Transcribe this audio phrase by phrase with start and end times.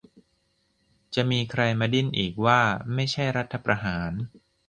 [1.15, 2.61] จะมีใครมาดิ้นอีกว่า
[2.93, 4.11] ไม่ใช่รัฐประหาร